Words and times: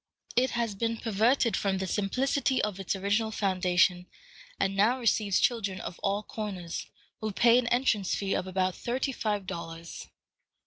It 0.35 0.49
has 0.57 0.73
been 0.73 0.97
perverted 0.97 1.55
from 1.55 1.77
the 1.77 1.85
simplicity 1.85 2.59
of 2.63 2.79
its 2.79 2.95
original 2.95 3.29
foundation, 3.29 4.07
and 4.59 4.75
now 4.75 4.97
receives 4.97 5.39
children 5.39 5.79
of 5.79 5.99
all 6.01 6.23
comers, 6.23 6.87
who 7.19 7.31
pay 7.31 7.59
an 7.59 7.67
entrance 7.67 8.15
fee 8.15 8.33
of 8.33 8.47
about 8.47 8.73
thirty 8.73 9.11
five 9.11 9.45
dollars. 9.45 10.07